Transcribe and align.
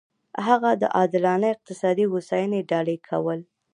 هغه 0.47 0.71
د 0.81 0.83
عادلانه 0.95 1.47
اقتصادي 1.55 2.05
هوساینې 2.11 2.59
ډالۍ 2.69 2.97
کول 3.09 3.39
و. 3.43 3.45